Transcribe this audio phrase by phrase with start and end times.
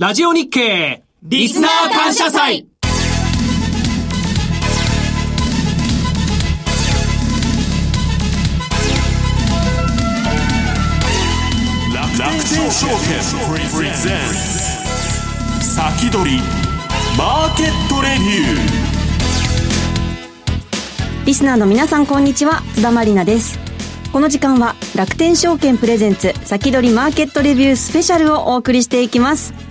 [0.00, 2.68] ラジオ日経リスナー感謝祭。
[12.16, 12.96] 楽天証券
[13.74, 14.20] プレゼン
[15.60, 16.36] ツ先取り
[17.18, 21.26] マーケットレビュー。
[21.26, 23.58] リスナーの皆さんこんにちは津田まりなです
[24.12, 29.67] この時間は楽天証券プレゼンツ先取りマーケットレビュースペシャルをお送りしていきます。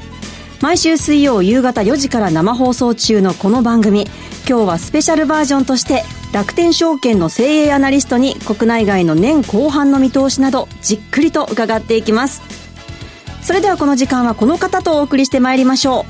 [0.62, 4.08] 毎週水曜夕方4時から生放送中のこの番組。
[4.50, 6.04] 今日はスペシャルバージョンとして
[6.34, 12.42] 楽天証券の精鋭アナリストに国内外の年後半の見通しなどじっくりと伺っていきます。
[13.44, 16.06] それではこの時間はこの方とお送りしてまいりましょ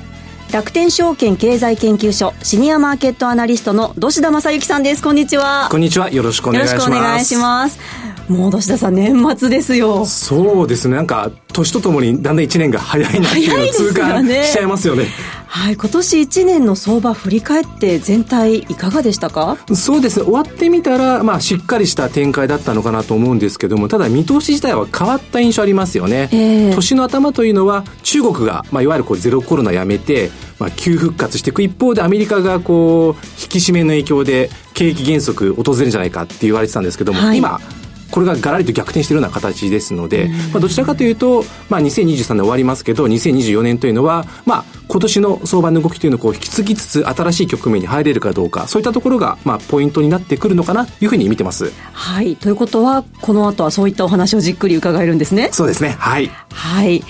[0.50, 0.54] う。
[0.54, 5.04] 楽天証券経済研究所シニアマーケットアナリストの土田正幸さんです。
[5.04, 5.68] こんにちは。
[5.70, 6.10] こんにちは。
[6.10, 6.90] よろしくお願いします。
[6.90, 10.06] よろしくお願いしますもう土田さん年末ですよ。
[10.06, 10.96] そうですね。
[10.96, 15.06] なんか年とともにだんだん1年が早いなっていうのを痛感しちゃいますよね。
[15.48, 19.58] はい、今年1年の相場振り返って全体いかがでしたか？
[19.74, 20.26] そうですね。
[20.26, 37.60] 終わってみたら、まあ、しっかりした展開だったのかなと思うんですけどもただ見通し自体は変わった印象ありますよね、えー、年の頭というのは中国が、まあ、いわゆるこうゼロコロナやめてまあ、急復活していく一方でアメリカがこう引き締めの影響で景気減速訪れるんじゃないかって言われてたんですけども、はい、今
[38.12, 51.72] これがガラリと逆転しているような形ですので、まあ、どちらかというと、まあ、2023年終わりますけど2024年というのは、まあ、今年の相場の動きというのをこう引き継ぎつつ新しい局面に入れるかどうかそういったところが、まあ、ポイントになってくるのかなというふうに見てます。
[51.94, 55.50] はいということはこの後はそういったお話をじっくり伺えるんですね。
[55.52, 57.04] そうですねはいはい。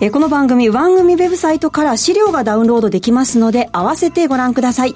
[0.00, 4.94] えこの番組番組ウェブサイトから資料がダウンロードできますので合わせてご覧ください。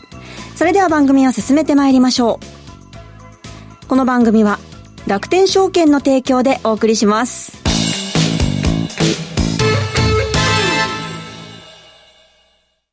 [0.55, 3.87] それでは番組を進めてまいりましょう。
[3.89, 4.59] この番組は
[5.07, 7.53] 楽天証券の提供でお送りします。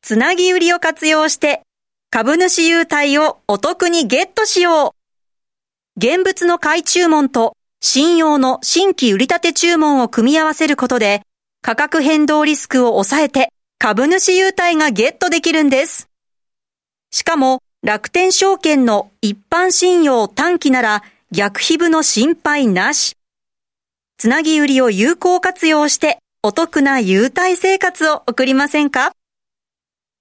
[0.02, 1.62] つなぎ売りを活用して
[2.10, 4.92] 株主優待をお得にゲットしよう。
[5.96, 11.22] 現物の買い注文と信用の新規売り立て注文を組み合わせることで
[11.62, 13.48] 価格変動リスクを抑えて
[13.78, 16.10] 株主優待がゲットできるんです。
[17.10, 21.02] しかも楽天証券の一般信用短期なら
[21.34, 23.16] 逆皮膚の心配なし。
[24.18, 29.12] つなぎ売りを有効活用してお得な優待生活を送りませんか？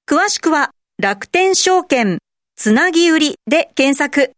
[0.10, 2.20] 詳しくは楽天証券
[2.56, 4.32] つなぎ売りで検索。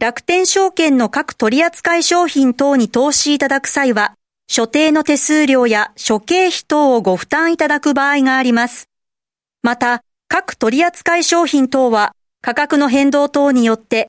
[0.00, 4.14] 楽天証券の各取扱商品等に投資いただく際は、
[4.48, 8.88] 所定の手数料や諸経費等をご負担いただく場合があります。
[9.62, 12.10] また、各取扱商品等は
[12.42, 14.08] 価格の変動等によって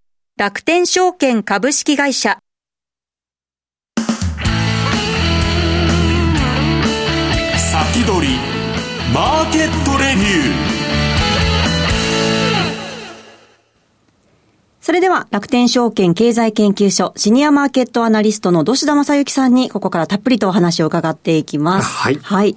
[0.41, 2.39] 楽天証券株式会社
[7.55, 8.33] 先取り
[9.13, 10.81] マーケットレビュー
[14.81, 21.87] それでは楽天証券経済研究所シニアマーケットアナリストの土田正幸さんにここからたっぷりとお話を伺っていきます。
[21.87, 22.15] はい。
[22.15, 22.55] はい。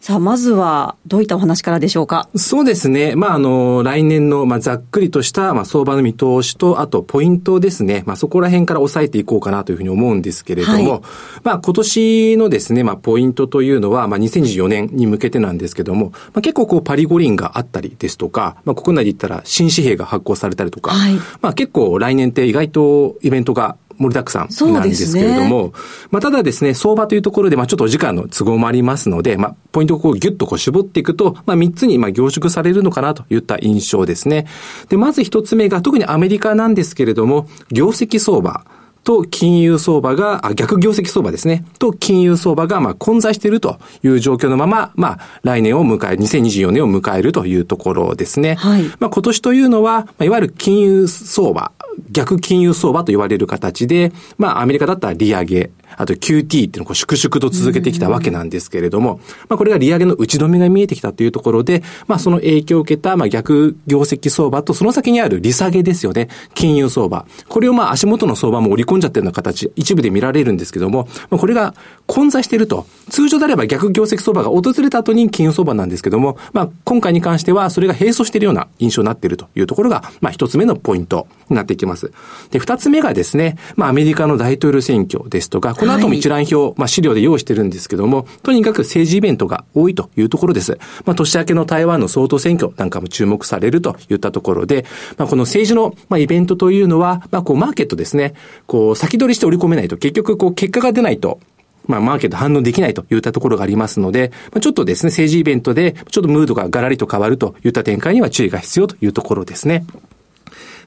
[0.00, 2.30] さあ、まずは、どういったお話からでしょうか？
[2.34, 3.14] そうですね。
[3.16, 8.02] まあ、あの、来年の、まあ、ざっくりとした、まあ、相場の見通しと、あと、ポイントですね。
[8.06, 11.00] まあ、そこら辺から押さえていこうかなというふうに思うんですけれども、はい、
[11.44, 25.72] まあ、今年のですね、まあ、ポイントというのは、まあ、2024年に向けてなんですけども、まあ、結構、こう、パリ五輪があったりですとか、まあ、国内で言ったら、新紙幣が発行されたりとか、はい、まあ、結構、来年って意外とイベントが盛りだくさんなんですけれども、ね、
[26.10, 34.46] まあ、ただですね、相場というところで、まあ、ちょっとお時間の都合もありますので、まあ、ポイントをこうギュッとこう絞っていくと、まあ、3つにまあ凝縮されるのかなといった印象ですね。
[34.88, 38.64] で、まず1つ目が、特にアメリカなんですけれども、業績相場。
[39.02, 41.64] と金融相場が、あ逆業績相場ですね。
[41.78, 48.56] と金融相場が、まあ、混在しているという状況のまま、まあ、来年を迎え、2024年を迎えるというところですね。
[48.56, 48.82] はい。
[48.98, 51.72] まあ、今年というのは、まあ、いわゆる金融相場
[52.10, 66.28] 逆金融相場と言われる形で、まあアメリカだったら利上げ、あと QT っていうのをこう粛々と続けてきたわけなんですけれども、まあこれが利上げの打ち止めが見えてきたというところで、まあその影響を受けた、まあ逆業績相場とその先にある利下げですよね。
[66.54, 67.26] 金融相場。
[67.48, 71.74] これをまあ足元の相場も織り込んじゃってるような形、一部で見られるんですけども、まあこれが
[72.06, 72.86] 混在していると。
[73.10, 82.12] 通常であれば逆業績相場が訪れた後に金融相場なんですけども、まあ今回に関してはそれが並走しているような印象になっているというところが、まあ一つ目のポイントになっていきます。
[82.50, 90.78] で、二つ目がですね、まあアメリカの大統領選挙ですとか、この後も一覧表、はい、まあ資料で用意してるんですけども、とにかく政治イベントが多いというところです。
[91.06, 94.84] まあ年明けの台湾の総統選挙なんかも注目されるといったところで、
[95.16, 98.34] まあこの政治の、まあ、イベントというのは、まあこうマーケットですね、
[98.66, 101.40] こう先取りして織り込めないと結局こう結果が出ないと、
[101.86, 109.84] まあ、マーケット反応できないといったところがありますので、まあ、ちょっとですね、政治イベントで、ちょっとムードがガラリと変わるといった展開には注意が必要というところですね。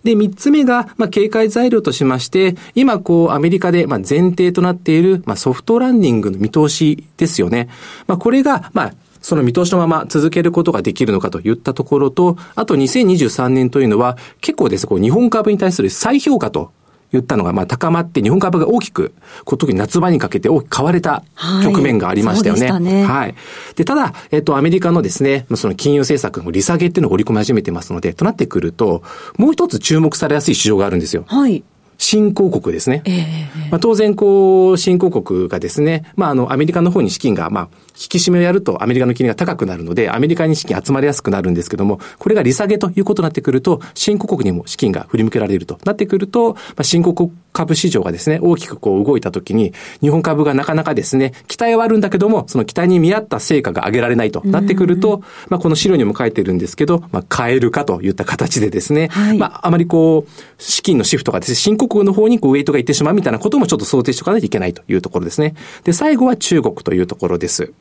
[0.03, 7.69] で、三つ目が、まあ、警戒材料としまして、今、こう、アメリカで、まあ、前提となっている、まあ、ソフトランディングの見通しですよね。
[8.07, 16.71] まあ、これが、まあ、その見通しのまま続けることができるのかといったところと、あと2023年というのは、結構ですね、こう、日本株に対する再評価と
[17.13, 19.13] 言ったのが、まあ、高まって日本株が大きく、
[19.45, 21.23] 特に夏場にかけて大きく買われた
[21.63, 22.71] 局面がありましたよね。
[22.71, 23.35] はい、ねはい。
[23.75, 29.03] で、ただ、えっと、アメリカのですね、その金融政策の利下げっていうのを織り込み始めてますので、となってくると、
[29.37, 31.23] もう一つ注目されやすい市場があるんですよ。
[31.27, 31.63] はい。
[31.97, 33.01] 新興国ですね。
[33.05, 65.55] えー、まあ、当然、こう、新興国がですね、まあ、あの、アメリカの方に資金が、まあ、引き締めをやるとアメリカの金利が高くなるので、アメリカに資金集まりやすくなるんですけども、これが利下げということになってくると、新興国にも資金が振り向けられるとなってくると、まあ、新興国株市場がですね、大きくこう動いたときに、日本株がなかなかですね、期待はあるんだけども、その期待に見合った成果が上げられないとなってくると、まあ、この資料にも書いてるんですけど、まあ、買えるかといった形でですね、はい、まあ、あまりこう、資金のシフトがですね、新興国の方にこうウェイトがいってしまうみたいなこともちょっと想定しておかないといけないというところですね。
[65.83, 67.71] で、最後は中国というところです。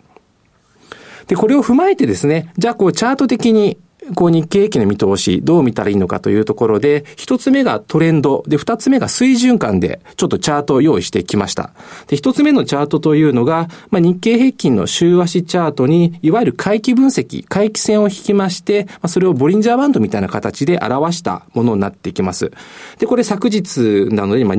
[1.27, 3.79] で、これを踏まえてですね、じゃあこうチャート的に
[4.15, 11.71] こう日経平均の見通し、どう見たらいいのかというところで、一つ目がトレンド、で、二つ目が水準感で、ちょっとチャートを用意してきました。
[12.09, 22.51] で、一つ目のチャートというのが、まあ、日経平均の週足チャートに、いわゆる回帰分析、回帰線を引きまして、まあ、それをボリンジャーバンドみたいな形で表したものになってきます。
[22.99, 24.57] で、これ昨日なので、まあ、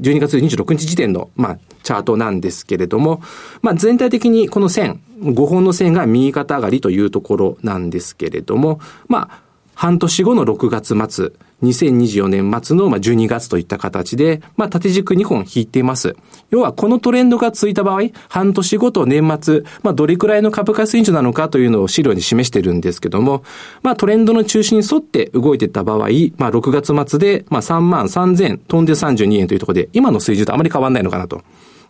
[0.00, 3.22] 12月26日時点の、まあ、チャートなんですけれども、
[3.60, 9.42] まあ、全体的にこの線、5本の線が右肩上がりというところなんですけれども、まあ、
[9.74, 11.32] 半年後の6月末、
[11.62, 16.16] 2024年末の12月といった形で、まあ、縦軸2本引いています。
[16.50, 23.44] 要は、このトレンドがついた場合、半年後と年末、まあ、どれくらいの株価水準なのかというのを資料に示してるんですけども、
[23.82, 25.98] まあ、トレンドの中心に沿って動いていった場合、
[26.36, 31.42] まあ、6月末で、まあ、3万3000飛んで32円というところで、今の水準とあまり変わらないのかなと。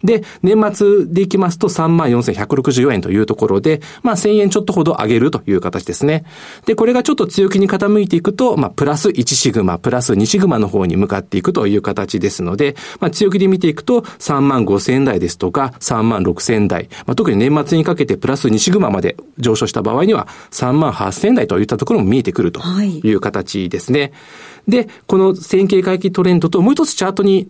[0.04, 6.24] で、年末でいきますと34,164円というところで、まあ1000円ちょっとほど上げるという形ですね。
[6.66, 24.00] で、これがちょっと強気に傾いていくと、まあプラス1シグマ、プラス2シグマの方に向かっていくという形ですので、まあ強気で見ていくと3万5千台ですとか3万6千台、まあ特に年末にかけてプラス2シグマまで上昇した場合には3万8千台といったところも見えてくるという形ですね。
[24.00, 27.48] はい、で、この線形回帰トレンドともう一つチャートに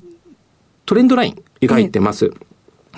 [0.85, 2.33] トレンドライン描いてます。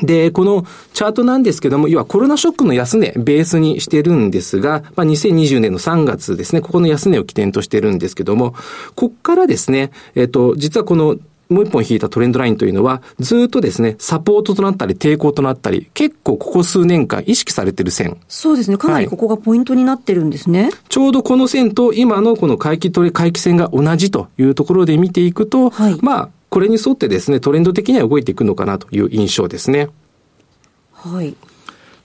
[0.03, 8.55] で、このチャートなんですけども、要はコロナショックの安値ベースにしてるんですが、まあ、2020年の3月ですね、ここの安値を起点としてるんですけども、
[8.97, 11.17] こっからですね、えっ、と、実はこの
[11.49, 18.17] もう一本引いたトレンドラインというのは、ずっとですね、サポートとなったり、抵抗となったり、結構ここ数年間意識されてる線。
[18.29, 18.79] そうですね。
[18.79, 20.65] かなりここがポイントになってるんですね。
[20.65, 29.89] はい、ちょうどこの線と今のこの回帰取り、回帰線が同じというところで見ていくと、はい、まあ、これに沿ってですね、トレンド的には動いていくのかなという印象ですね。
[30.93, 31.35] はい。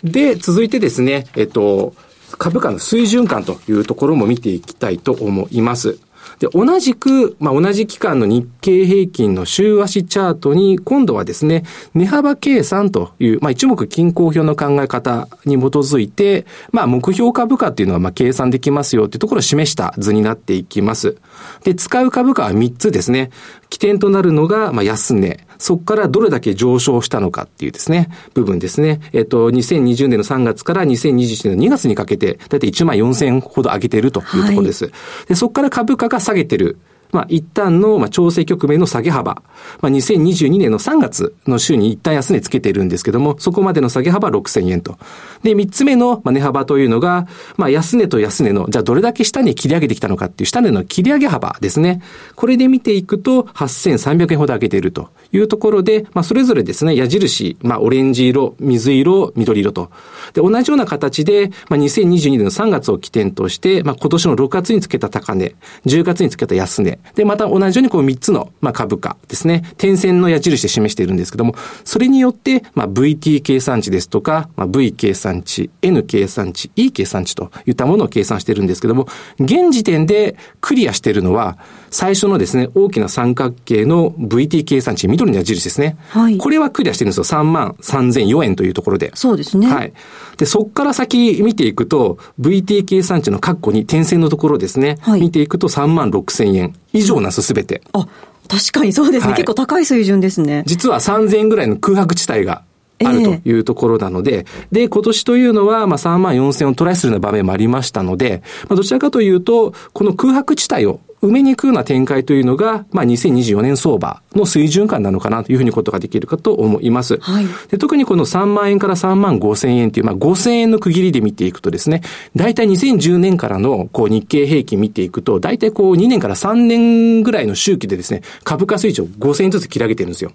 [0.03, 1.93] で、続いてですね、えっと、
[2.39, 5.99] 株価の水準感というところも見ていきたいと思います。
[6.39, 21.17] で、同じく、まあ、同じ期間の日経平均の週足チャートに、今度はですね、値幅計算という、まあ、一目均衡表の考え方に基づいて、まあ、目標株価っていうのは、まあ、計算できますよっていうところを示した図になっていきます。
[21.63, 23.31] で、使う株価は3つですね。
[23.69, 25.48] 起点となるのが、まあ、安値。
[25.59, 29.01] そこからどれだけ上昇したのかっていうですね、部分ですね。
[29.11, 34.85] えっと、2020年の3月から2021年の2月にかけて、だいたい1万4000ほど上げているというところです。
[34.85, 34.93] はい、
[35.27, 36.77] で、そこから株価が下げてる
[37.11, 39.41] まあ、一旦の、まあ、調整局面の下げ幅、
[39.81, 44.97] まあ、2022年の3月の週に一旦安値つけているんですけども、そこまでの下げ幅6000円と。
[45.43, 52.01] で、三つ目の、まあ、値幅というのが、まあ、安値と安値の、じゃあどれだけ下に切り上げてきたのかっていう下値の切り上げ幅ですね。
[52.35, 59.89] これで見ていくと、8300円ほど上げているというところで、まあ、それぞれですね、矢印、まあ、オレンジ色、水色、緑色と。
[60.33, 79.07] で、同じような形で、まあ、2022年の3月を起点として、まあ、今年の6月につけた高値、10月につけた安値、で、また同じようにこう3つの、まあ、株価ですね、点線の矢印で示しているんですけども、それによって、まあ、VT 計算値ですとか、まあ、V 計算値、N 計算値、E 計算値といったものを計算しているんですけども、
[79.39, 81.57] 現時点でクリアしているのは、
[81.91, 85.97] 最初のですね、大きな三角形の VT 計算値、緑の矢印ですね。
[86.09, 86.37] はい。
[86.37, 87.23] これはクリアしてるんですよ。
[87.23, 89.11] 3万3004円というところで。
[89.15, 89.67] そうですね。
[89.67, 89.93] はい。
[90.37, 94.97] で、そっから先見ていくと、VT 計算値の括弧に点線のところですね。
[95.01, 95.21] はい。
[95.21, 97.81] 見ていくと3万6000円以上なすすべて。
[97.93, 98.07] あ、
[98.47, 100.63] 確かにそうですね、はい、結構高い水準ですね。
[100.65, 102.63] 実は3000円ぐらいの空白地帯が
[103.03, 117.17] あるというところなので、えー、で、今年というのは、まあ、3万4千をトライするような場面もありましたので、まあ、どちらかというと、この空白地帯を埋めにくいような展開というのが、まあ、2024年相場の水準感なのかなというふうにことができるかと思います。
[117.19, 122.01] はい、で特にこの3万円から3万5千円という、まあ、5千円の区切りで見ていくとですね、
[122.35, 130.31] 大体2010年からのこう日経平均見ていくと、大体こう2年から3年ぐらいの周期でですね、株価水準を5千円ずつ切り上げてるんですよ。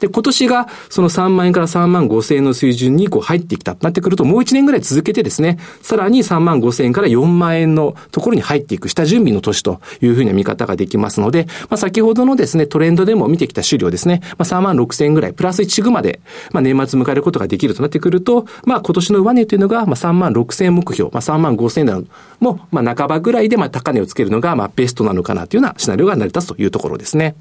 [0.00, 16.20] で、今年がその3万円から3万5千円の水準にこう入ってきたとなってくると、もう1年ぐらい続けてですね、さらに3万5千円から4万円のところに入っていく下準備の年というふうな見方ができますので、まあ、先ほどのですね、トレンドでも見てきた資料ですね、まあ、3万6千円ぐらい、プラス1シグマで、
[16.52, 22.04] まあ、年末迎えることができるとなってくると、まあ、今年の上値というのが、まあ、3万6千円目標、まあ、3万5千円台
[22.40, 27.34] も、まあ、半ばぐらいで、まあ、高値をつけるのが、まあ、ベストなのかなというようなシナリオが成り立つというところですね。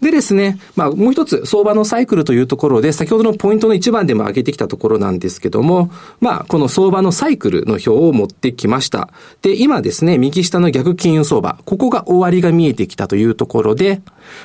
[0.00, 9.08] でですね、まあ、もう一つ、相場のサイクルというところで、先ほどのポイントの一番でも挙げてきたところなんですけども、まあ、この相場のサイクルの表を持ってきました。
[9.42, 14.02] で、今ですね、右下の逆金融相場、ここが終わりが見えてきたというところで、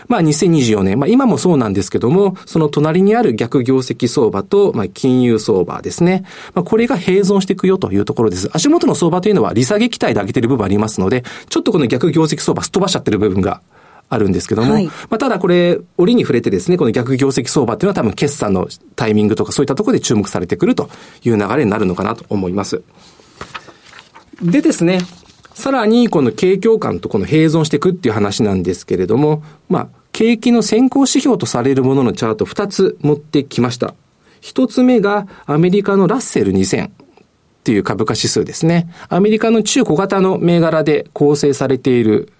[0.07, 6.23] まあ、2024年、まあ、今もそうなんですけども、その隣にある逆業績相場と、まあ、金融相場ですね。
[6.53, 8.49] まあ、これが併存していくよというところです。
[8.53, 13.61] 足元の相場というのは、利下げ期待で上げている部分ありますので、ちょっとこの逆業績相場すっ飛ばしちゃってる部分が
[14.11, 20.89] あるんですけども、はい、まあ、ただこれ、折に触れてですね、この逆業績相場っていうのは多分決算のタイミングとかそういったところで注目されてくると
[21.23, 22.83] いう流れになるのかなと思います。
[24.43, 24.99] でですね、
[25.53, 33.95] さらにこの景況感とこの併存していくっていう話なんですけれども、まあ、景気の先行指標とされるもののチャート2つ持ってきました。
[34.41, 36.89] 1つ目がアメリカのラッセル2000。
[36.89, 38.91] っていう株価指数ですね。
[39.07, 42.33] アメリカの中小型の銘柄で構成されている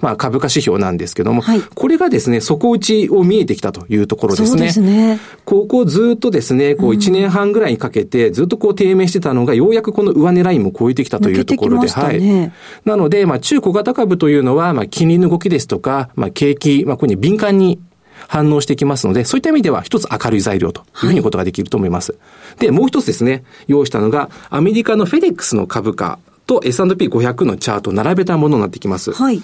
[0.00, 4.48] まあ、株価指標なんですけども、はい、これがですね、底打ちを見えてきたというところですね。
[4.48, 5.20] そうですね。
[5.44, 12.52] ここずっとですね、こう1年半ぐらいにかけて、ずっとこう低迷してたのが、ようやくこの上値ラインも超えてきたというところで、ね、はい。
[12.84, 17.80] なので、まあ、中小型株というのは、まあ、金利の動きですとか、まあ、景気、まあ、ここに敏感に
[18.28, 22.12] 反応してきますので、そういった意味では一つ明るい材料というふうにことができると思います。
[22.12, 22.18] は
[22.58, 26.18] い、で、もう一つですね、用意したのが、アメリカのフェデックスの株価
[26.50, 29.12] と S&P500 のチャートを並べたものになってきます。
[29.12, 29.40] はい。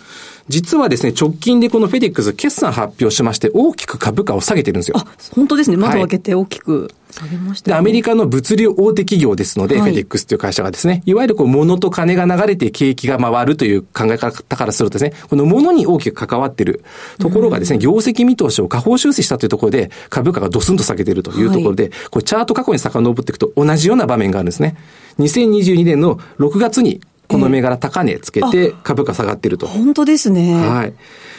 [0.48, 4.96] 実はですね、直近でこのフェデックス決算発表しまして、大きく株価を下げてるんですよ。
[4.98, 5.76] あ、本当ですね。
[5.76, 16.82] 窓を開けて大きく下げました、ねアメリカの物流大手企業ですので、はい、フェデックスという会社がですね、いわゆるこう、物と金が流れて景気が回るという考え方からするとですね、この物に大きく関わっている
[17.18, 24.76] ところがですね、業績見通しを下方修正したというところで、株価がドスンと下げているというところで、はい、これチャート過去に遡っていくと同じような場面があるんですね。
[25.18, 29.66] 2022年の6月にこの銘柄高値つけて株価下がってると。
[29.66, 30.54] 本当ですね。
[30.54, 30.94] はい。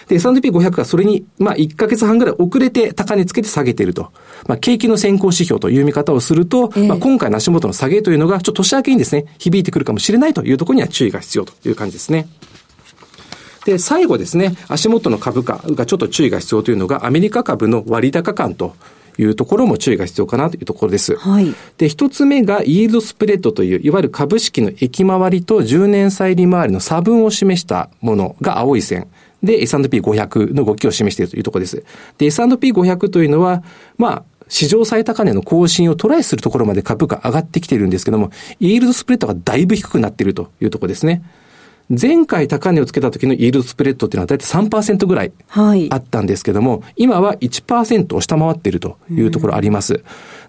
[0.08, 4.12] で、S&P500 がそれに、まあ、1ヶ月半ぐらい遅れて高値つけて下げてると。
[4.48, 12.28] まあ、景気の先行指標という見方をすると、えー、まあ、今回の足元の下げというのが、ちょっと年明けにですね、響いてくるかもしれないというところには注意が必要という感じですね。
[13.66, 18.76] で、最後ですね、足元の株価がちょっと注意が必要というのが、アメリカ株の割高感と
[19.18, 21.18] いうところも注意が必要かなというところです。
[21.18, 21.54] はい。
[21.78, 29.08] で、一つ目が、イールドスプレッドという、いわゆる株式の益回りと10年債利回りの差分を示したものが青い線。
[29.44, 31.84] で、S&P500 の動きを示しているというところです。
[32.18, 33.64] で、S&P500 というのは、
[33.98, 41.24] まあ、史上最高値の更新をトライするところまで株価上がってきているんですけども、イールドスプレッドがだいぶ低くなっているというところですね。
[41.90, 45.32] 前回高値をつけた時のイールドスプレッドっていうのは大体3%ぐらい
[45.90, 50.04] あったんですけども、はい、今は1%を下回っているというところあります。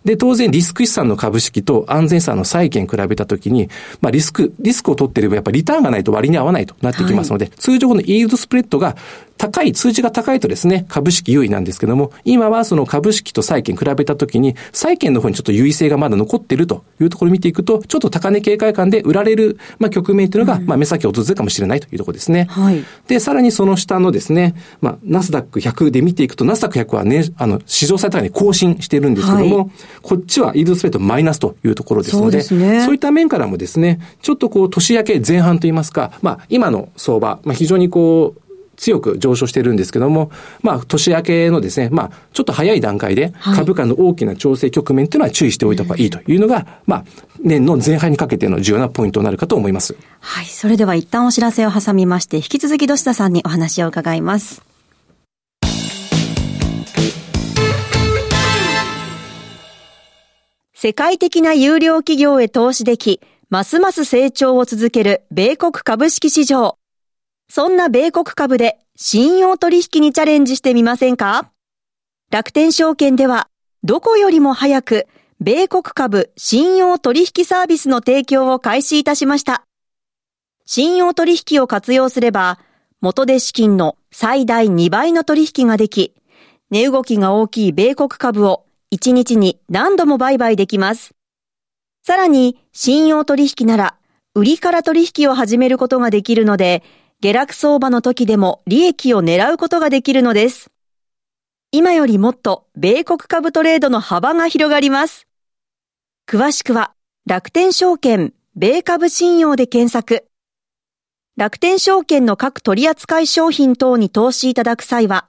[0.04, 3.68] で、当然リスク資産の株式と安全資産の債券比べたときに、
[4.00, 8.96] まあリスク、リスクを取っていればやっぱりリターンがないと割に合わないとなってきますので、はい、通常このイールドスプレッドが
[9.38, 22.46] 高い、数字が高いとですね、株式優位なんですけども、今はその株式と債券比べたときに、債券の方にちょっと優位性がまだ残っているというところを見ていくと、ちょっと高値警戒感で売られる、まあ、局面というのが、うん、まあ、目先訪れるかもしれないというところですね。
[22.50, 22.84] はい。
[23.06, 29.70] で、さらにその下のですね、まあ、ナスダック100で見ていくと、ナスダック100はね、あの、史上最高値更新しているんですけども、はい、
[30.02, 32.84] こっちはイールドスプレッドマイナスというところですので、そうね。
[32.84, 38.40] そういった面からもですね、ちょっとこう、年明け前半といいますか、まあ、今の相場、まあ、非常にこう、
[38.78, 40.30] 強く上昇してるんですけども、
[40.62, 47.04] まあ、年明けのですね、まあ、ちょっと早い段階で、株価の大きな調整局面というのは注意しておいた方がいいというのが、まあ、
[47.40, 49.96] 年の前半にかけての重要なポイントになるかと思います。
[50.20, 50.46] はい。
[50.46, 54.67] それでは一旦お知らせを挟みまして、引き続き土下さんにお話を伺います。
[60.80, 63.20] 世界的な有料企業へ投資でき、
[63.50, 66.78] ますます成長を続ける米国株式市場。
[67.48, 71.50] そんな米国株で信用取引にチャレンジしてみませんか？
[72.30, 73.48] 楽天証券では、
[73.82, 75.08] どこよりも早く、
[75.40, 79.64] 米国株信用取引サービスの提供を開始いたしました。
[80.64, 82.60] 信用取引を活用すれば、
[83.00, 86.14] 元で資金の最大2倍の取引ができ、
[86.70, 88.64] 値動きが大きい米国株を
[88.94, 91.14] 1日に何度も売買できます。
[92.02, 93.98] さらに、信用取引なら、
[94.34, 96.82] 売りから取引を始めることができるので、
[97.20, 100.70] 下落相場の時でも利益を狙うことができるのです。
[101.70, 105.26] 今よりもっと米国株トレードの幅が広がります。
[106.26, 106.94] 詳しくは
[107.26, 110.28] 楽天証券米株信用で検索。
[111.36, 115.28] 楽天証券の各取扱商品等に投資いただく際は、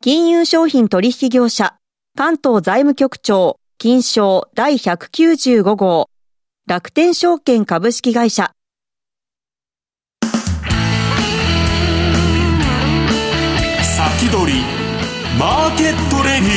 [0.00, 1.76] 金融商品取引業者、
[2.16, 6.10] 関東財務局長、金賞第195号、
[6.66, 8.52] 楽天証券株式会社、
[13.82, 14.60] 先取り
[15.38, 16.50] マーケットレビュ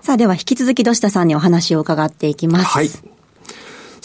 [0.00, 2.64] ーさあでは引き続き土下さんにお話を伺っていきます。
[2.66, 3.15] はい。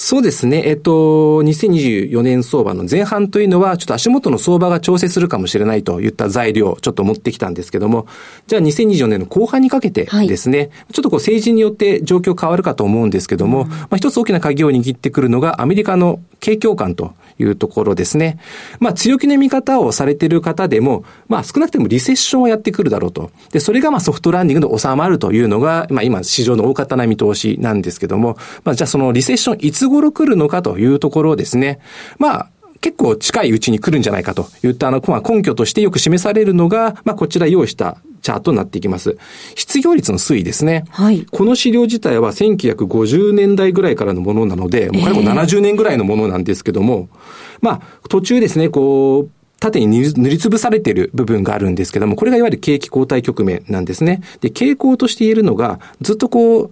[0.04, 0.64] そうですね。
[0.66, 8.08] えっと、2024年相場の前半というのは、ちょっと足元の相場が調整するかもしれないといった材料をちょっと持ってきたんですけども、
[8.48, 18.40] じゃあ2024年の後半にかけてですね、はい、ちょっとこう政治によって状況変わるかと思うんですけども、うん、まあ一つ大きな鍵を握ってくるのがアメリカの景況感というところですね。
[18.80, 23.32] まあ、強気の見方をされている方でも、まあ、少なくてもリセッションをやってくるだろうと。
[23.52, 31.80] で、それがまあソフトランディングで収まるというのが、まあ、今、市場の大方な見通しなんですけども、まあ、じゃあそのリセッションいつ頃来るのかというところをですね、
[32.18, 32.50] まあ、
[32.82, 39.18] 結構近いうちに来るんじゃないかといったあの、まあ、根拠としてよく示されるのが、まあ、こちら用意したチャートになっていきます。
[39.56, 40.86] 失業率の推移ですね。
[40.90, 41.26] はい。
[41.26, 47.18] この資料自体は1950年代ぐらいからのものなので、もうこれも70年ぐらいのものなんですけども、えー、
[47.62, 54.22] まあ、途中ですね、こう、縦に塗りつぶされている部分があるんですけども、これがいわゆる景気後退局面なんですね。
[54.42, 56.72] で、傾向として言えるのが、ずっとこう、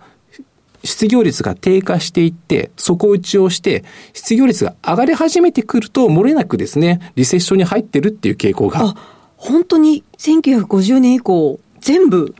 [0.84, 8.80] 失業率が低下していって、底打ちをして、失業率が上がり始めてくると、漏れなくですね、リセッションに入ってるっていう傾向が。
[8.82, 8.96] あ、
[9.38, 12.36] 本当に1950年以降、全部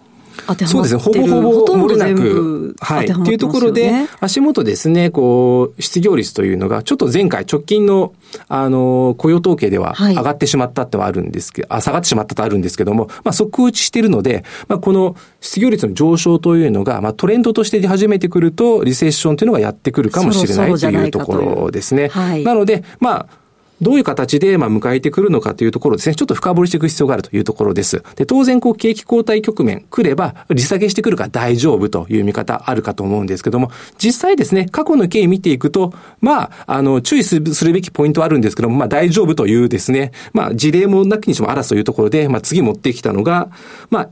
[0.68, 1.02] そうですね。
[1.02, 3.08] ほぼほぼ漏れなく、はい。
[3.08, 8.14] っていうところで、足元ですね、こう、失業率というのが、ちょっと前回直近の、
[8.48, 22.10] あの、雇用統計では上がってしまったってはあるんですけど、はい、あ、下がってしまったとあるんですけども、まあ、即打ちしているので、まあ、この失業率の上昇というのが、まあ、トレンドとして出始めてくると、リセッションというのがやってくるかもしれないというところですね。
[22.10, 23.40] はい、なので、まあ、
[23.82, 28.04] どういう形で、まあ、迎えてくるのかというところですね、ちょっと深掘りしていく必要があるというところです。
[28.16, 43.50] で、当然、こう、景気後退局面来れば、利下げしてくるから大丈夫という見方あるかと思うんですけども、実際ですね、過去の経緯見ていくと、まあ、あの、注意するべきポイントはあるんですけども、まあ、大丈夫というですね、まあ、事例もなきにしもあらずというところで、まあ、次持ってきたのが、
[43.90, 44.10] まあ、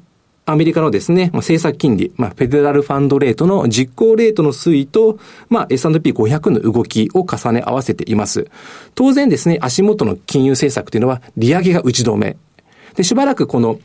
[0.50, 8.48] アメリカのですね、政策金利、まあ、フェデラルファンドレートの実行レートの推移と、まあ、S&P500 の動きを重ね合わせています。
[8.96, 12.38] 当然ですね、足元の金融政策というのは、利上げが打ち止め。
[12.96, 13.78] で、しばらくこの、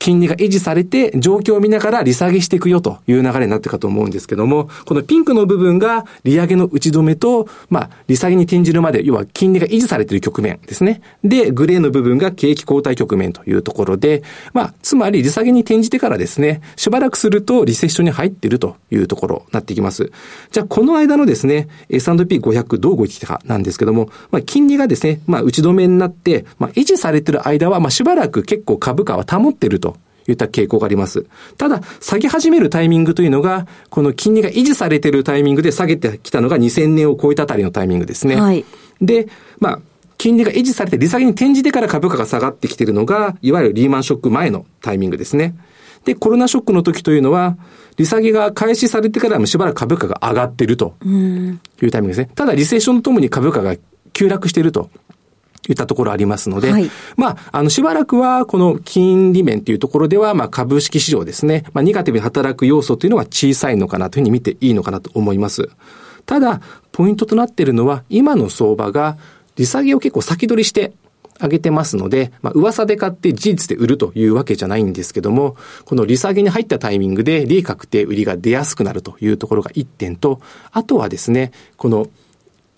[0.00, 11.02] 金利が維持されて、状況を見ながら利下げしていくよという流れになっていくかと思うんですけども、このピンクの部分が利上げの打ち止めと、まあ、利下げに転じるまで、要は金利が維持されている局面ですね。
[11.22, 14.22] で、グレーの部分が景気後退局面というところで、
[14.54, 20.10] まあ、つまり利下げに転じてからですね、しばらくするとリセッションに入っているというところになってきます。
[20.50, 29.90] じゃあ、この間のですね、S&P500 どう動いてきたかなんですけども、まあ、金利がですね、まあ、打ち止めになって、まあ、維持されている間は、まあ、しばらく結構株価は保っていると
[30.28, 31.26] いった傾向があります。
[31.56, 38.36] ただ、下げ始めるタイミングというのが、この金利が維持されているタイミングで下げてきたのが2000年を超えたあたりのタイミングですね。
[38.36, 38.64] はい。
[39.00, 39.28] で、
[39.58, 39.80] まあ、
[40.18, 45.54] 金利が維持されて利下げに転じてから株価が下がってきているのが、いわゆるリーマンショック前のタイミングですね。
[46.04, 47.56] で、コロナショックの時というのは、
[47.96, 52.30] 利下げが開始されてからもしばらく株価が上がっているというタイミングですね。
[52.34, 53.76] ただ、リセッションとともに株価が
[54.12, 54.90] 急落していると
[55.72, 65.68] いったところありますので、はい、まあ、あの、しばらくは、この金利面というところでは、まあ、株式市場ですね、まあ、ネガティブに働く要素というのは小さいのかなというふうに見ていいのかなと思います。
[66.26, 66.60] ただ、
[66.92, 69.16] ポイントとなっているのは、今の相場が、
[69.56, 70.92] 利下げを結構先取りして
[71.40, 82.08] 上げてますので、まあ、噂で買って事実で売るというわけじゃないんですけども、この利下げに入ったタイミングで利益確定売りが出やすくなるというところが1点と、あとはですね、この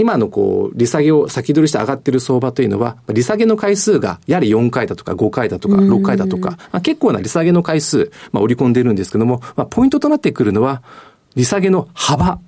[0.03, 10.83] 今のこう、利下げを先取りして上がっている相場というのは、利下げの回数がやはり4回だとか5回だとか6回だとか、まあ、結構な利下げの回数、まあ、織り込んでるんですけども、まあ、ポイントとなってくるのは、
[11.37, 12.41] 利下げの幅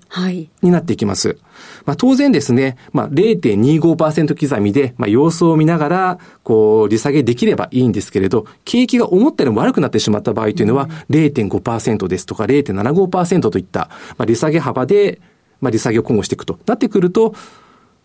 [0.63, 1.29] になっていきます。
[1.29, 1.39] はい、
[1.87, 13.89] まあ、当然ですね、まあ、0.25%刻みで、まあ、様子を見ながら、こう、利下げできればいいんですけれど、景気が思ったよりも悪くなってしまった場合というのは、0.5%ですとか0.75%といった、
[14.19, 15.21] まあ、利下げ幅で、
[15.65, 16.59] まあ、利下げを今後していくと。
[16.67, 17.35] なってくると、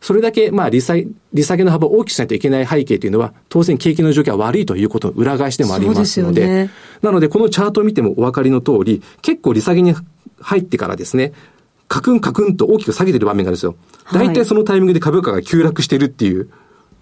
[0.02, 6.69] それだけ、まあ、利下げ、利下げの幅を大きくしないといけない背景というのは、当然景気の状況は悪いということの裏返しでもありますので、でね、
[7.02, 9.93] なので、このチャートを見てもお分かりの通り、結構利下げに
[10.39, 11.34] 入ってからですね、
[11.89, 13.76] カクンカクンと大きく下げてる場面があるんですよ。
[14.13, 16.50] 大体そのタイミングで株価が急落してるっていう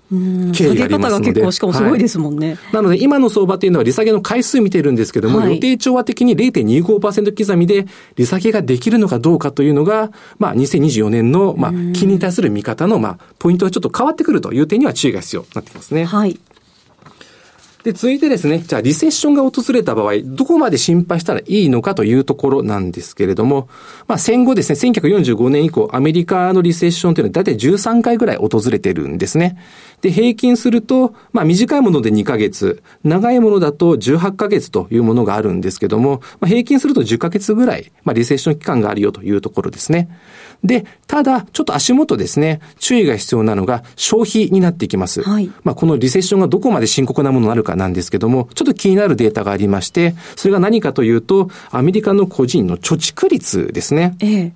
[0.09, 1.19] 経緯がありますので。
[1.19, 2.57] 下げ方が結構しかもすごいですもんね、はい。
[2.73, 16.05] なので今の相場っていうのは利下げの回数見てるんですけども、はい、予定調和的に0.25%刻みで利下げができるのかどうかというのが、まあ2024年の、まあ金に対する見方の、まあポイントがちょっと変わってくるという点には注意が必要になってきますね。
[16.05, 16.39] はい。
[17.87, 23.69] で、続いてですね、じゃあリセッションが訪れた場合、どこまで心配したらいいのかというところなんですけれども、
[24.09, 29.57] まあ戦後ですね、1945年以降、アメリカのリセッションというのは大体13回ぐらい訪れてるんですね。
[30.01, 40.09] で、平均すると、まあ短いもので2ヶ月、長いものだと18ヶ月というものがあるんですけども、まあ、平均すると10ヶ月ぐらい、まあリセッション期間があるよというところですね。
[40.63, 45.21] で、ただ、ちょっと足元ですね、注意が必要なのが消費になってきます。
[45.21, 45.51] はい。
[45.63, 54.15] まあ、このリセッションがどこまで深刻なものになるかなんですけども、ちょっと気になるデータがありまして、それが何かというと、アメリカの個人の貯蓄率ですね。
[54.19, 54.53] ええ。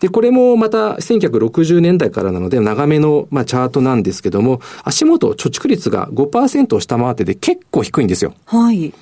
[0.00, 8.34] で、これもまた1960年代からなので長めの、まあ、チャートなんですけども、足元貯蓄率が5%を下回ってて結構低いんですよ。
[8.44, 8.92] はい。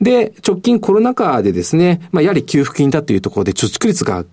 [0.00, 4.24] で、直近コロナ禍でですね、まあ、やはり給付金だというところで貯蓄率が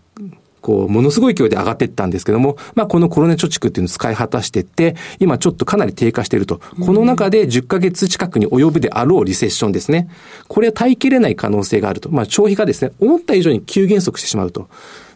[0.65, 6.59] こう、ものすごい勢いで上がっていったんですけども、まあ、このコロナ貯蓄っていうのを使い果たしていって、今ちょっとかなり低下していると。
[6.79, 10.09] この中で10ヶ月近くに及ぶであろうリセッションですね。
[10.47, 12.09] これは耐えきれない可能性があると。
[12.09, 14.67] まあ、消費がですね、思った以上に急減速してしまうと。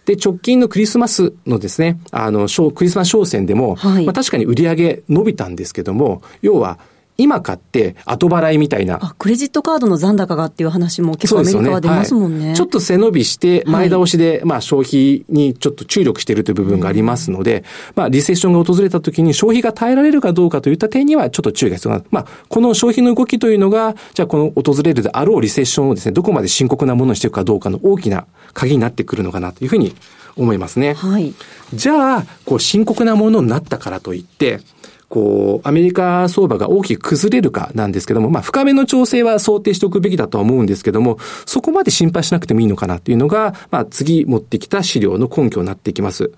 [0.05, 6.77] で、直近のクリスマスのですね、あの、クリスマス商戦でも、はい、まあ確かに売り上げ伸びたんですけども、要は、
[7.19, 8.97] 今買って後払いみたいな。
[9.01, 12.39] あ、クレジットカードの残高がっていう話も結構アメリカは出ますもんね。
[12.39, 17.63] ねはい、ちょっと背伸びして前倒しで、はい、まあ消費にちょっと注力しているという部分がありますので、うん、
[17.95, 22.03] まあリセッションが訪れた時に消費が耐えられるかどうかといった点にはちょっと注意が必要な。
[22.09, 29.93] まあこの消費の動きというのが、じゃあこの訪れるであろうリセッションをですね、どこまで深刻なものにしていくかどうかの大きな鍵になってくるのかなというふうに
[30.37, 30.93] 思いますね。
[30.93, 31.33] はい。
[31.73, 34.59] じゃあ、こう深刻なものになったからといって、
[35.09, 46.31] こう、アメリカ相場が大きく崩れるかなんですけども、まあ、深めの調整は想定しておくべきだとは思うんですけども、そこまで心配しなくてもいいのかなっていうのが、まあ、次持ってきた資料の根拠になっていきます。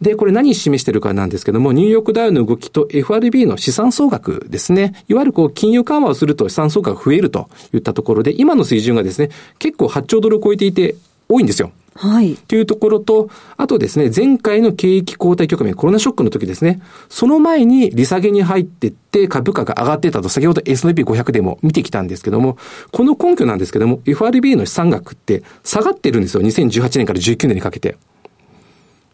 [0.00, 5.04] で、これ何示してるかなんですけども、ニューヨークダウの動きと FRB の資産総額ですね。
[5.08, 10.94] いわゆるこう、金融緩和をすると資産総額が増えるといったところで、今の水準がですね、結構8兆ドルを超えていて
[11.28, 11.72] 多いんですよ。
[11.96, 12.34] はい。
[12.34, 22.58] というところと、あとですね、前回の景気後退局面、コロナショックの時ですね、その前に利下げに入ってって株価が上がってたと、先ほど S&P500 でも見てきたんですけども、
[22.90, 27.96] この根拠なんですけども、FRB の資産額って下がってるんですよ、2018年から19年にかけて。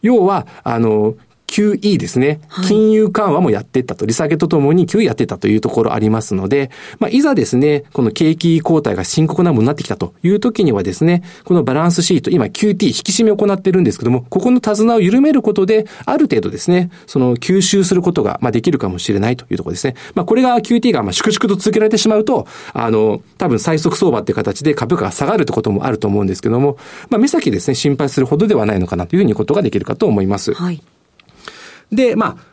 [0.01, 1.17] 要は、あの、
[1.51, 2.41] QE ですね。
[2.69, 19.97] 金融緩和もやってったと、利下げとともに QE やってたというところありますので、まあ、いざですね、この景気後退が深刻なものになってきたという時にはですね、このバランスシート、今 QT 引き締めを行ってるんですけども、ここの手綱を緩めることで、ある程度ですね、その吸収することが、まあ、できるかもしれないというところですね。
[20.15, 26.77] まあ、これが QT が、まあ、粛々と続けられてしまうと、あの、多分最速相場っていう形で株価が下がるってこともあると思うんですけども、
[27.09, 30.55] まあ、目先ですね、心配するほどではないのかなというふうにことができるかと思います。
[30.55, 30.81] はい。
[31.93, 32.51] で、まあ、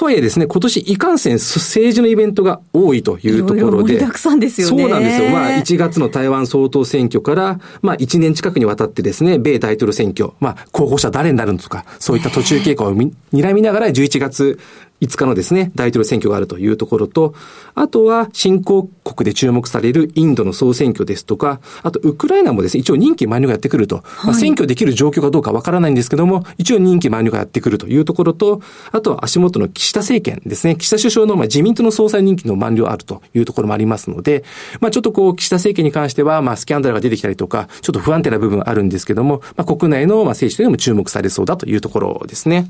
[0.00, 3.92] とはいえですね、今年いかんせん政治のイベントが多いというところで。
[3.92, 4.82] 盛りだくさんですよね。
[4.82, 5.28] そうなんですよ。
[5.28, 14.58] まあ1月の台湾総統選挙から、まあ1年近くにわたってですね、米大統領選挙、まあ候補者誰になるのとか、そういった途中経過を見、睨みながら11月
[15.00, 17.34] 5日のですね、大統領選挙があるというところと、
[17.74, 28.60] あとは新興国で注目されるインドの総選挙ですとか、あとウクライナもですね、一応任期満了がやってくると、はい、まあ、選挙できる状況かどうかわからないんですけども、一応任期満了がやってくるというところと、
[28.92, 34.44] あとは足元の岸田政権ですね、岸田首相のまあ自民党の総裁任期の満了あるというところもありますので、
[34.80, 42.66] まあちょっとこう、岸田政権に関しては、まあスキャンダルが出てきたりとか、ちょっと不安定な部分あるんですけども、まあ国内のまあ政治というのも注目されそうだというところですね。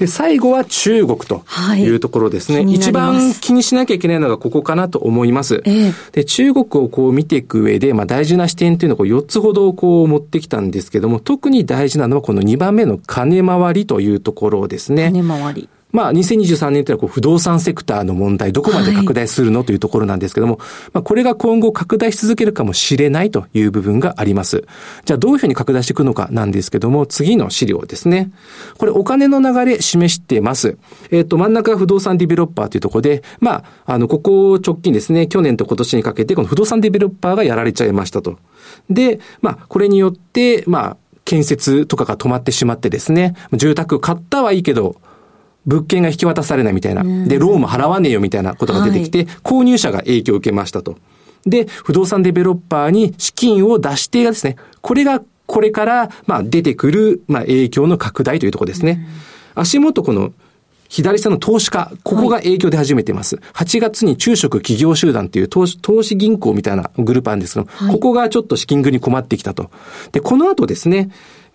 [0.00, 1.44] で、最後は中国と
[1.76, 2.60] いうところですね。
[2.60, 5.60] はい、一番気にしなきゃいけないのがここかなと思います。
[5.66, 15.10] えー、で、中国をこう見ていく上で、まあ大事な視点というのをこう4つほどこう持ってきたんですけども、特に大事なのはこの2番目の金回りというところですね。
[15.12, 15.68] 金回り。
[15.92, 20.58] まあ、2023年というのはこう不動産セクターの問題、どこまで拡大するの、というところなんですけども、
[20.92, 24.64] まあ、これが今後拡大し続けるかもしれないという部分があります。
[25.04, 28.30] じゃあ、どういうふうに拡大していくのかなんですけども、次の資料ですね。
[28.78, 30.78] これ、お金の流れ示してます。
[31.10, 38.38] えっ、ー、と、真ん中が不動産ディベロッパーというところで、まあ、あの、ここ直近ですね、去年と今年にかけて、この不動産ディベロッパーがやられちゃいましたと。
[38.88, 44.96] で、まあ、これによって、まあ、建設とかが止まってしまってですね、住宅買ったはいいけど、
[45.66, 47.02] 物件が引き渡されないみたいな。
[47.26, 50.96] で、ローンも払わねえよみたいなことが出てきて、はい、購入者が影響を受けましたと。
[51.46, 59.06] で、不動産デベロッパーに資金を出してがですね、これがこれから、まあ、出てくる、まあ、影響の拡大というところですね。
[59.54, 60.32] 足元この、
[60.88, 63.36] 左下の投資家、ここが影響出始めています。
[63.52, 69.70] はい、8月に中植企業集団っていう投資投資銀行みたいなグループあるんですけど、はい、ここがちょっと資金繰りに困ってきたと。
[70.12, 71.10] で、この後ですね、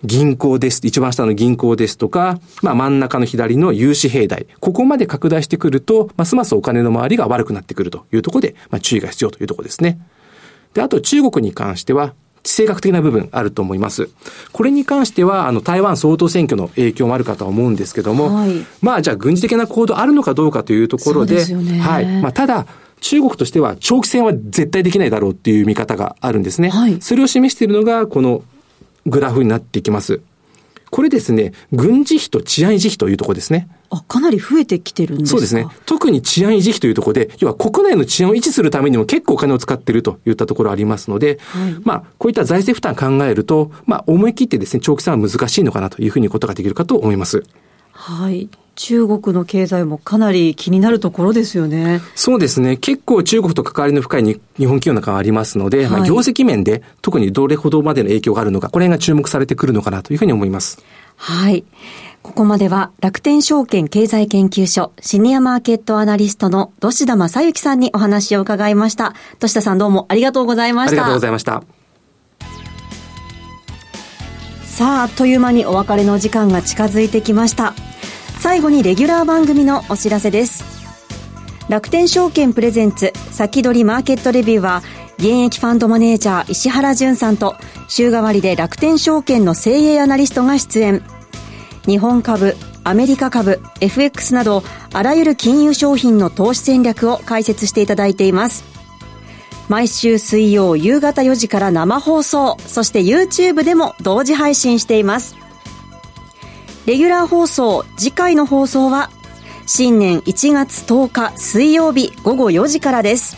[0.06, 0.82] 銀行です。
[0.84, 4.48] 一番下の銀行ですとか、まあ真ん中の左の融資平台。
[4.60, 10.00] ここまで拡大してくると、ますますお金の回りが悪くなってくるというところで、まあ注意が必要というところですね。
[10.74, 12.14] で、あと中国に関しては、
[12.44, 14.10] 地政学的な部分あると思います。
[14.52, 22.06] これに関しては、あの、台湾総統選挙の影響もあるかと思うんですけども、はい、まあ、じゃあ軍事的な行動あるのかどうかというところで、でね、はい。
[22.22, 22.68] まあ、ただ、
[23.02, 26.70] 中国としては長期戦は絶対できないだろうっていう見方があるんですね。
[26.70, 28.44] はい、それを示しているのが、この
[29.06, 30.22] グラフになっていきます。
[30.92, 33.68] これですね、軍事費と治安維持費というところですね。
[33.90, 35.32] あ、かなり増えてきてるんですか？
[35.32, 35.68] そうですね。
[35.86, 47.44] 特に治安維持費というところで、要は国内の治安を維持するためにも結構お金を使っているといったところありますので、はい、まあ、こういった財政負担考えると、まあ、思い切ってですね、長期戦は難しいのかなというふうにことができるかと思います。
[47.96, 48.50] はい。
[48.76, 52.02] 中国の経済もかなり気になるところですよね。
[52.14, 52.76] そうですね。
[52.76, 54.34] 結構中国と関わりの深い日
[54.66, 60.84] 本企業の中がありますので、はい、まあ業績面で特にどれほどまでの影響があるのか、これが注目されてくるのかなというふうに思います。
[61.16, 61.64] はい。
[62.22, 69.14] ここまでは楽天証券経済研究所シニアマーケットアナリストの土田正幸さんにお話を伺いました。
[69.40, 70.92] 土田さんどうもありがとうございました。
[70.92, 71.64] ありがとうございました。
[74.76, 77.74] さあ、あっという間にお別れの時間が近づいてきました。
[78.42, 80.66] 最後にレギュラー番組のお知らせです。
[81.70, 84.84] 楽天証券プレゼンツ先取りマーケットレビューは
[85.18, 87.56] 現役ファンドマネージャー石原淳さんと
[87.88, 91.02] 週替わりで楽天証券の精鋭アナリストが出演。
[91.88, 94.62] 日本株アメリカ株 FX など
[94.92, 98.66] あらゆる金融商品の投資戦略を解説していただいています。
[99.70, 105.36] 毎週水曜夕方4時から生放送そして YouTube でも同時配信しています
[106.86, 109.10] レギュラー放送、次回の放送は、
[109.66, 113.36] 新年1月10日水曜日午後4時からです。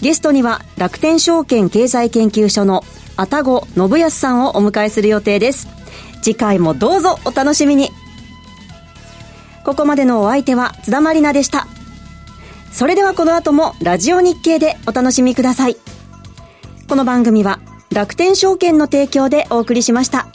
[0.00, 2.82] ゲストには楽天証券経済研究所の
[3.16, 5.68] あたご信康さんをお迎えする予定です。
[6.22, 7.90] 次回もどうぞお楽しみに。
[9.64, 11.68] ここまでのお相手は津田まりなでした。
[12.72, 15.76] それではこの後もラジオ日経でお楽しみください。
[16.88, 17.60] この番組は
[17.92, 20.28] 楽天証券の提供でお送りしました。